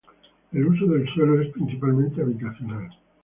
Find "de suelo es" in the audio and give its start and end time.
0.87-1.49